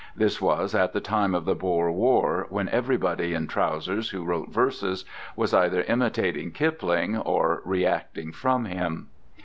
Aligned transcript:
This 0.15 0.41
was 0.41 0.73
at 0.73 0.93
the 0.93 0.99
time 0.99 1.35
of 1.35 1.45
the 1.45 1.53
Boer 1.53 1.91
War, 1.91 2.47
when 2.49 2.67
everybody 2.69 3.35
in 3.35 3.45
trousers 3.45 4.09
who 4.09 4.25
wrote 4.25 4.49
verses 4.49 5.05
was 5.35 5.53
either 5.53 5.83
imitating 5.83 6.49
Kipling 6.49 7.15
or 7.17 7.61
reacting 7.65 8.31
from 8.31 8.65
him. 8.65 9.09